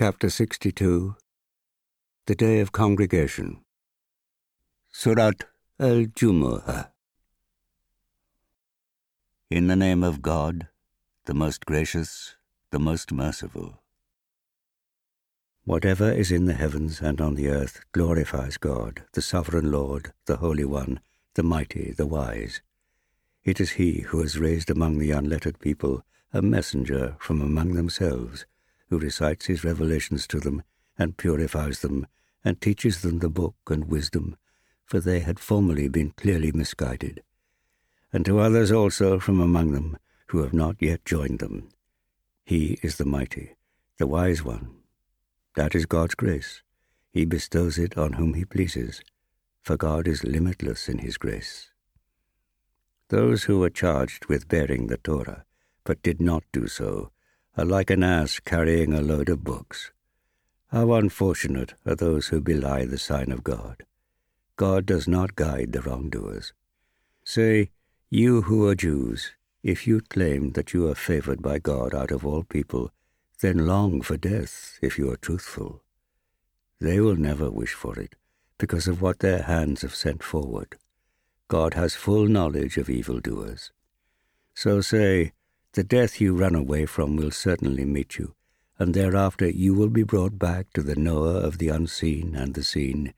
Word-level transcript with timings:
Chapter 0.00 0.30
62 0.30 1.16
The 2.26 2.34
Day 2.36 2.60
of 2.60 2.70
Congregation 2.70 3.64
Surat 4.92 5.42
al 5.80 6.04
Jumu'ah 6.04 6.90
In 9.50 9.66
the 9.66 9.74
name 9.74 10.04
of 10.04 10.22
God, 10.22 10.68
the 11.24 11.34
most 11.34 11.66
gracious, 11.66 12.36
the 12.70 12.78
most 12.78 13.10
merciful. 13.10 13.82
Whatever 15.64 16.12
is 16.12 16.30
in 16.30 16.44
the 16.44 16.54
heavens 16.54 17.00
and 17.00 17.20
on 17.20 17.34
the 17.34 17.48
earth 17.48 17.80
glorifies 17.90 18.56
God, 18.56 19.02
the 19.14 19.20
sovereign 19.20 19.72
Lord, 19.72 20.12
the 20.26 20.36
Holy 20.36 20.64
One, 20.64 21.00
the 21.34 21.42
mighty, 21.42 21.90
the 21.90 22.06
wise. 22.06 22.62
It 23.42 23.60
is 23.60 23.70
He 23.70 24.02
who 24.02 24.20
has 24.20 24.38
raised 24.38 24.70
among 24.70 24.98
the 24.98 25.10
unlettered 25.10 25.58
people 25.58 26.04
a 26.32 26.40
messenger 26.40 27.16
from 27.18 27.42
among 27.42 27.74
themselves 27.74 28.46
who 28.88 28.98
recites 28.98 29.46
his 29.46 29.64
revelations 29.64 30.26
to 30.26 30.40
them 30.40 30.62
and 30.98 31.16
purifies 31.16 31.80
them 31.80 32.06
and 32.44 32.60
teaches 32.60 33.02
them 33.02 33.18
the 33.18 33.28
book 33.28 33.56
and 33.68 33.88
wisdom, 33.88 34.36
for 34.84 35.00
they 35.00 35.20
had 35.20 35.38
formerly 35.38 35.88
been 35.88 36.10
clearly 36.10 36.52
misguided, 36.52 37.22
and 38.12 38.24
to 38.24 38.38
others 38.38 38.72
also 38.72 39.18
from 39.18 39.40
among 39.40 39.72
them 39.72 39.98
who 40.28 40.38
have 40.42 40.52
not 40.52 40.76
yet 40.80 41.04
joined 41.04 41.38
them. 41.38 41.68
He 42.44 42.78
is 42.82 42.96
the 42.96 43.04
mighty, 43.04 43.56
the 43.98 44.06
wise 44.06 44.42
one. 44.42 44.70
That 45.56 45.74
is 45.74 45.86
God's 45.86 46.14
grace. 46.14 46.62
He 47.12 47.24
bestows 47.24 47.78
it 47.78 47.98
on 47.98 48.14
whom 48.14 48.34
he 48.34 48.44
pleases, 48.44 49.02
for 49.62 49.76
God 49.76 50.06
is 50.06 50.24
limitless 50.24 50.88
in 50.88 50.98
his 50.98 51.18
grace. 51.18 51.70
Those 53.08 53.44
who 53.44 53.58
were 53.58 53.70
charged 53.70 54.26
with 54.26 54.48
bearing 54.48 54.86
the 54.86 54.98
Torah, 54.98 55.44
but 55.84 56.02
did 56.02 56.20
not 56.20 56.44
do 56.52 56.66
so, 56.66 57.10
like 57.64 57.90
an 57.90 58.02
ass 58.02 58.40
carrying 58.40 58.92
a 58.92 59.00
load 59.00 59.28
of 59.28 59.44
books. 59.44 59.90
How 60.68 60.92
unfortunate 60.92 61.74
are 61.86 61.94
those 61.94 62.28
who 62.28 62.40
belie 62.40 62.84
the 62.84 62.98
sign 62.98 63.32
of 63.32 63.42
God. 63.42 63.84
God 64.56 64.86
does 64.86 65.08
not 65.08 65.36
guide 65.36 65.72
the 65.72 65.80
wrongdoers. 65.82 66.52
Say, 67.24 67.70
you 68.10 68.42
who 68.42 68.66
are 68.68 68.74
Jews, 68.74 69.32
if 69.62 69.86
you 69.86 70.00
claim 70.00 70.52
that 70.52 70.72
you 70.72 70.88
are 70.88 70.94
favored 70.94 71.42
by 71.42 71.58
God 71.58 71.94
out 71.94 72.10
of 72.10 72.24
all 72.24 72.42
people, 72.42 72.90
then 73.40 73.66
long 73.66 74.02
for 74.02 74.16
death 74.16 74.78
if 74.82 74.98
you 74.98 75.10
are 75.10 75.16
truthful. 75.16 75.82
They 76.80 77.00
will 77.00 77.16
never 77.16 77.50
wish 77.50 77.74
for 77.74 77.98
it, 77.98 78.14
because 78.58 78.88
of 78.88 79.02
what 79.02 79.20
their 79.20 79.42
hands 79.42 79.82
have 79.82 79.94
sent 79.94 80.22
forward. 80.22 80.76
God 81.48 81.74
has 81.74 81.94
full 81.94 82.26
knowledge 82.28 82.76
of 82.76 82.90
evildoers. 82.90 83.72
So 84.54 84.80
say, 84.80 85.32
the 85.72 85.84
death 85.84 86.20
you 86.20 86.34
run 86.34 86.54
away 86.54 86.86
from 86.86 87.16
will 87.16 87.30
certainly 87.30 87.84
meet 87.84 88.18
you, 88.18 88.34
and 88.78 88.94
thereafter 88.94 89.48
you 89.48 89.74
will 89.74 89.90
be 89.90 90.02
brought 90.02 90.38
back 90.38 90.72
to 90.72 90.82
the 90.82 90.96
knower 90.96 91.36
of 91.36 91.58
the 91.58 91.68
unseen 91.68 92.34
and 92.34 92.54
the 92.54 92.64
seen, 92.64 93.12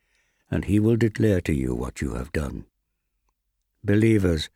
and 0.51 0.65
he 0.65 0.81
will 0.81 0.97
declare 0.97 1.41
to 1.41 1.55
you 1.55 1.75
what 1.75 2.01
you 2.01 2.15
have 2.15 2.33
done. 2.33 2.67
Believers, 3.85 4.51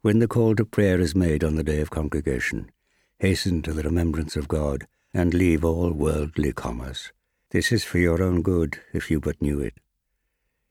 when 0.00 0.18
the 0.18 0.28
call 0.28 0.54
to 0.56 0.64
prayer 0.64 1.00
is 1.00 1.14
made 1.14 1.44
on 1.44 1.56
the 1.56 1.62
day 1.62 1.80
of 1.80 1.90
congregation, 1.90 2.70
hasten 3.18 3.62
to 3.62 3.72
the 3.72 3.82
remembrance 3.82 4.36
of 4.36 4.48
God, 4.48 4.86
and 5.12 5.34
leave 5.34 5.64
all 5.64 5.92
worldly 5.92 6.52
commerce. 6.52 7.12
This 7.50 7.70
is 7.70 7.84
for 7.84 7.98
your 7.98 8.22
own 8.22 8.42
good, 8.42 8.80
if 8.92 9.10
you 9.10 9.20
but 9.20 9.40
knew 9.40 9.60
it. 9.60 9.74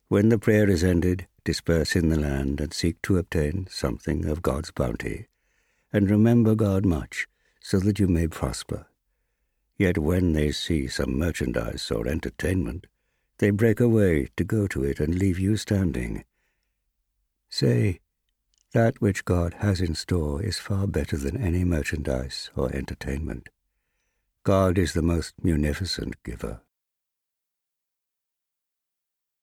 When 0.07 0.29
the 0.29 0.39
prayer 0.39 0.69
is 0.69 0.83
ended, 0.83 1.27
disperse 1.45 1.95
in 1.95 2.09
the 2.09 2.19
land 2.19 2.59
and 2.59 2.73
seek 2.73 3.01
to 3.03 3.17
obtain 3.17 3.67
something 3.69 4.25
of 4.25 4.41
God's 4.41 4.71
bounty 4.71 5.27
and 5.93 6.09
remember 6.09 6.55
God 6.55 6.85
much, 6.85 7.27
so 7.61 7.79
that 7.79 7.99
you 7.99 8.07
may 8.07 8.27
prosper. 8.27 8.87
Yet 9.77 9.97
when 9.97 10.33
they 10.33 10.51
see 10.51 10.87
some 10.87 11.17
merchandise 11.17 11.89
or 11.91 12.07
entertainment, 12.07 12.87
they 13.37 13.51
break 13.51 13.79
away 13.79 14.29
to 14.35 14.43
go 14.43 14.67
to 14.67 14.83
it 14.83 14.99
and 14.99 15.15
leave 15.15 15.39
you 15.39 15.55
standing. 15.55 16.25
Say, 17.49 17.99
that 18.73 18.99
which 18.99 19.23
God 19.23 19.55
has 19.59 19.79
in 19.79 19.93
store 19.93 20.41
is 20.41 20.57
far 20.57 20.87
better 20.87 21.15
than 21.15 21.37
any 21.37 21.63
merchandise 21.63 22.49
or 22.55 22.75
entertainment. 22.75 23.49
God 24.43 24.79
is 24.79 24.93
the 24.93 25.03
most 25.03 25.35
munificent 25.43 26.21
giver. 26.23 26.61